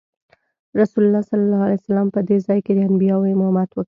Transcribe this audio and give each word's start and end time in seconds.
رسول 0.79 1.03
الله 1.05 1.21
صلی 1.29 1.43
الله 1.45 1.61
علیه 1.65 1.79
وسلم 1.81 2.07
په 2.15 2.19
دې 2.29 2.37
ځای 2.47 2.59
کې 2.65 2.71
د 2.75 2.79
انبیاوو 2.89 3.31
امامت 3.35 3.69
وکړ. 3.71 3.79